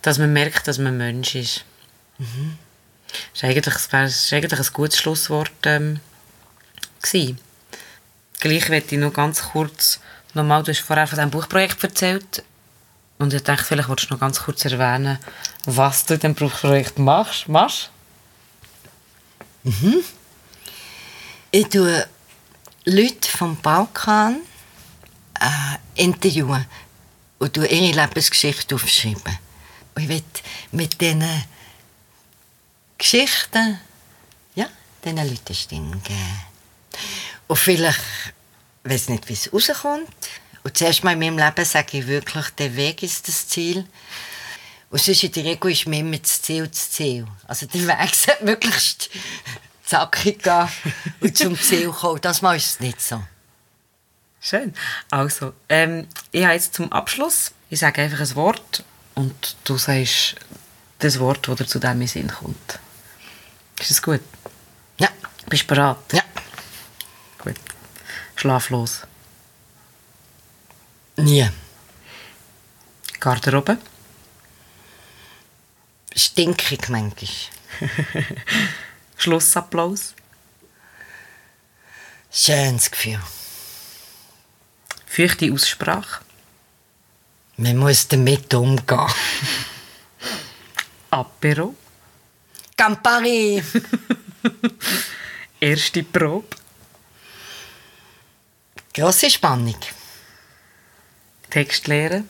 Dass 0.00 0.18
man 0.18 0.32
merkt, 0.32 0.68
dass 0.68 0.78
man 0.78 0.96
Mensch 0.96 1.34
ist. 1.34 1.64
Mhm. 2.18 2.56
Das 3.34 3.42
war 3.42 3.50
eigentlich, 3.50 3.74
das 3.90 4.24
ist 4.24 4.32
eigentlich 4.32 4.60
ein 4.60 4.72
gutes 4.72 4.98
Schlusswort 4.98 5.50
ähm, 5.64 6.00
gewesen. 7.02 7.38
Gleich 8.40 8.68
möchte 8.68 8.94
ich 8.94 9.00
noch 9.00 9.12
ganz 9.12 9.42
kurz, 9.42 10.00
nochmal, 10.34 10.62
du 10.62 10.70
hast 10.72 10.80
vorher 10.80 11.06
von 11.06 11.16
diesem 11.16 11.30
Buchprojekt 11.30 11.82
erzählt 11.82 12.42
und 13.18 13.32
ich 13.32 13.42
denke, 13.42 13.64
vielleicht 13.64 13.88
wolltest 13.88 14.10
du 14.10 14.14
noch 14.14 14.20
ganz 14.20 14.40
kurz 14.40 14.64
erwähnen, 14.64 15.18
was 15.64 16.04
du 16.04 16.14
in 16.14 16.20
diesem 16.20 16.34
Buchprojekt 16.34 16.98
machst. 16.98 17.48
machst? 17.48 17.90
Ich 21.50 21.68
tue 21.68 22.06
Leute 22.84 23.28
vom 23.28 23.56
Balkan 23.56 24.40
äh, 25.38 26.02
interviewen 26.02 26.66
und 27.38 27.56
ihre 27.56 27.68
Lebensgeschichte 27.68 28.74
aufschreiben. 28.74 29.38
Und 29.94 30.02
ich 30.02 30.08
will 30.08 30.22
mit 30.72 31.00
diesen 31.00 31.44
Geschichten 32.98 33.78
ja, 34.54 34.66
diesen 35.04 35.16
Leuten 35.16 35.54
Stimmen. 35.54 36.02
Und 37.46 37.56
vielleicht, 37.56 37.98
ich 37.98 38.41
weiß 38.84 39.08
nicht, 39.08 39.28
wie 39.28 39.32
es 39.34 39.52
rauskommt. 39.52 40.08
Und 40.64 40.76
zuerst 40.76 41.02
mal 41.04 41.12
in 41.12 41.18
meinem 41.18 41.38
Leben 41.38 41.64
sage 41.64 41.98
ich 41.98 42.06
wirklich, 42.06 42.46
der 42.50 42.76
Weg 42.76 43.02
ist 43.02 43.26
das 43.28 43.48
Ziel. 43.48 43.84
Und 44.90 45.00
sonst 45.00 45.24
in 45.24 45.32
der 45.32 45.44
Regel 45.44 45.72
ist 45.72 45.86
mir 45.86 46.00
immer 46.00 46.18
das 46.18 46.42
Ziel 46.42 46.68
das 46.68 46.90
Ziel. 46.90 47.26
Also 47.48 47.66
der 47.66 47.86
Weg 47.86 48.14
sollte 48.14 48.44
möglichst 48.44 49.10
zackig 49.84 50.42
gehen 50.42 50.68
und 51.20 51.36
zum 51.36 51.58
Ziel 51.58 51.90
kommen. 51.90 52.20
Das 52.20 52.42
Mal 52.42 52.56
ist 52.56 52.66
es 52.70 52.80
nicht 52.80 53.00
so. 53.00 53.22
Schön. 54.40 54.74
Also, 55.10 55.52
ähm, 55.68 56.08
ich 56.32 56.42
habe 56.44 56.54
jetzt 56.54 56.74
zum 56.74 56.90
Abschluss, 56.92 57.52
ich 57.70 57.78
sage 57.78 58.02
einfach 58.02 58.20
ein 58.20 58.34
Wort 58.34 58.84
und 59.14 59.56
du 59.64 59.78
sagst 59.78 60.34
das 60.98 61.18
Wort, 61.20 61.46
das 61.48 61.56
dir 61.56 61.66
zu 61.66 61.78
dem 61.78 62.00
in 62.00 62.08
Sinn 62.08 62.28
kommt. 62.28 62.78
Ist 63.78 63.90
das 63.90 64.02
gut? 64.02 64.20
Ja, 64.98 65.08
Bist 65.48 65.62
du 65.62 65.66
bereit? 65.68 65.96
ja. 66.12 66.22
Gut. 67.38 67.54
Schlaflos. 68.36 69.02
Nie. 71.16 71.50
Garderobe. 73.20 73.78
Stinkig 76.14 76.88
manchmal. 76.88 77.30
Schlussapplaus. 79.16 80.14
Schönes 82.30 82.90
Gefühl. 82.90 83.20
Feuchte 85.06 85.52
Aussprache. 85.52 86.24
Man 87.58 87.76
muss 87.76 88.08
damit 88.08 88.52
umgehen. 88.54 89.06
Apero. 91.10 91.74
Campari. 92.76 93.62
Erste 95.60 96.02
Probe. 96.02 96.61
Grosse 98.94 99.30
Spannung. 99.30 99.78
Textlehre. 101.48 102.24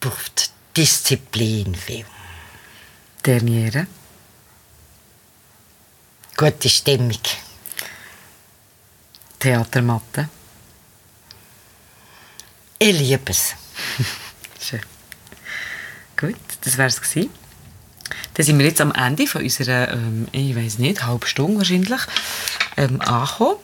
Braucht 0.00 0.50
Disziplin 0.76 1.74
viel. 1.74 2.04
Derniere. 3.24 3.86
Gute 6.36 6.68
Stimmung. 6.68 7.20
Theatermatte. 9.38 10.28
Ich 12.78 12.98
liebe 12.98 13.30
es. 13.30 13.54
Schön. 14.60 14.80
Gut, 16.18 16.36
das 16.62 16.76
wäre 16.76 16.88
es 16.88 17.00
gewesen. 17.00 17.30
Dann 18.34 18.44
sind 18.44 18.58
wir 18.58 18.66
jetzt 18.66 18.80
am 18.80 18.92
Ende 18.92 19.26
von 19.26 19.42
unserer, 19.42 19.92
ähm, 19.92 20.28
ich 20.32 20.54
weiß 20.54 20.78
nicht, 20.78 21.06
halbe 21.06 21.26
Stunde 21.26 21.58
wahrscheinlich, 21.58 22.00
ähm, 22.76 23.00
angekommen. 23.00 23.56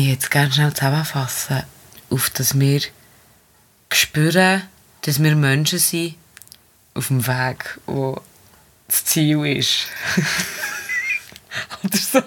Ich 0.00 0.06
würde 0.06 0.12
jetzt 0.14 0.30
gerne 0.30 0.50
schnell 0.50 0.72
zusammenfassen, 0.72 1.62
auf 2.08 2.30
dass 2.30 2.58
wir 2.58 2.80
spüren, 3.92 4.62
dass 5.02 5.22
wir 5.22 5.36
Menschen 5.36 5.78
sind 5.78 6.14
auf 6.94 7.08
dem 7.08 7.26
Weg, 7.26 7.78
wo 7.84 8.18
das 8.88 9.04
Ziel 9.04 9.44
ist. 9.44 9.88
Oder 11.84 11.98
so. 11.98 12.22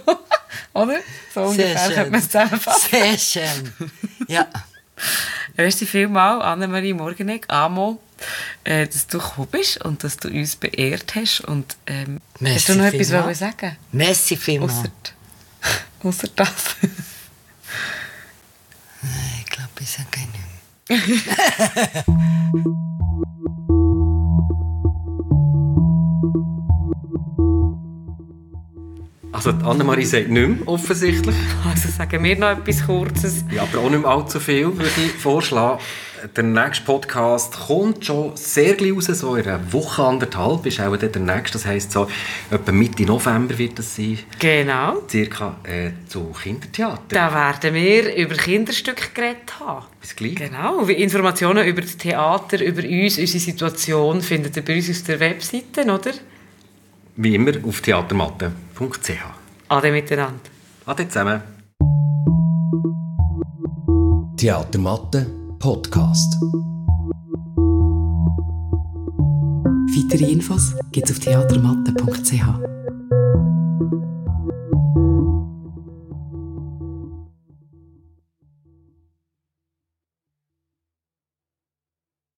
Oder? 0.74 1.00
So 1.34 1.42
ungefähr 1.46 1.90
könnte 1.90 2.12
man 2.12 2.20
es 2.20 2.28
zusammenfassen. 2.28 2.90
Sehr 2.92 3.18
schön. 3.18 3.74
Ja. 4.28 4.48
Merci 5.58 5.88
vielmals, 5.88 6.44
Annemarie 6.44 6.94
Morgenegg, 6.94 7.46
Amo, 7.48 8.00
äh, 8.66 8.86
dass 8.86 9.08
du 9.08 9.18
gekommen 9.18 9.48
bist 9.50 9.84
und 9.84 10.04
dass 10.04 10.18
du 10.18 10.28
uns 10.28 10.58
beehrt 10.58 11.16
hast. 11.16 11.42
Und, 11.42 11.76
ähm, 11.88 12.22
Merci 12.40 12.56
hast 12.56 12.70
du 12.70 12.76
noch 12.76 12.86
etwas 12.86 13.40
sagen? 13.40 13.78
Merci 13.92 14.38
vielmals. 14.38 14.74
Ausser, 14.74 14.92
ausser 16.04 16.28
das. 16.36 16.76
Ich 19.40 19.46
glaube, 19.46 19.70
ich 19.80 19.90
sage 19.90 20.20
nicht 20.20 20.32
mehr. 20.32 20.44
Also 29.34 29.52
die 29.52 29.66
Annemarie 29.66 30.06
sagt 30.06 30.30
nicht 30.30 30.48
mehr, 30.48 30.68
offensichtlich. 30.68 31.36
Also 31.68 31.90
sagen 31.90 32.24
wir 32.24 32.38
noch 32.38 32.52
etwas 32.52 32.86
Kurzes. 32.86 33.44
Ja, 33.52 33.64
aber 33.64 33.80
auch 33.80 33.90
nicht 33.90 34.02
mehr 34.02 34.10
allzu 34.10 34.40
viel, 34.40 34.66
würde 34.68 34.90
ich 35.04 35.12
vorschlagen. 35.12 35.80
Der 36.24 36.44
nächste 36.46 36.86
Podcast 36.86 37.54
kommt 37.68 38.06
schon 38.06 38.38
sehr 38.38 38.76
gleich 38.76 38.94
raus, 38.94 39.06
so 39.08 39.36
in 39.36 39.46
einer 39.46 39.74
Woche, 39.74 40.04
anderthalb 40.04 40.66
ist 40.66 40.80
auch 40.80 40.96
der 40.96 41.20
nächste. 41.20 41.58
Das 41.58 41.66
heisst, 41.66 41.92
so 41.92 42.08
etwa 42.50 42.72
Mitte 42.72 43.04
November 43.04 43.58
wird 43.58 43.78
das 43.78 43.94
sein, 43.94 44.20
Genau. 44.40 45.02
circa 45.10 45.58
äh, 45.64 45.92
zu 46.08 46.32
Kindertheater. 46.32 47.02
Da 47.10 47.34
werden 47.34 47.74
wir 47.74 48.16
über 48.16 48.36
Kinderstücke 48.36 49.10
geredet 49.14 49.60
haben. 49.60 49.86
Bis 50.00 50.16
gleich. 50.16 50.36
Genau. 50.36 50.88
Wie 50.88 50.94
Informationen 50.94 51.68
über 51.68 51.82
das 51.82 51.98
Theater, 51.98 52.64
über 52.64 52.84
uns, 52.84 53.18
unsere 53.18 53.40
Situation 53.40 54.22
findet 54.22 54.56
ihr 54.56 54.64
bei 54.64 54.78
uns 54.78 54.90
auf 54.92 55.04
der 55.06 55.20
Webseite, 55.20 55.82
oder? 55.84 56.12
Wie 57.18 57.36
immer 57.36 57.52
auf 57.68 57.82
theatermatte.ch. 57.82 59.12
Ade 59.68 59.92
miteinander. 59.92 60.40
Ade 60.86 61.06
zusammen. 61.10 61.42
Theatermatte 64.38 65.43
Podcast. 65.64 66.36
Weitere 69.96 70.30
Infos 70.30 70.74
gibt's 70.92 71.12
auf 71.12 71.20
theatermatte.ch. 71.20 72.83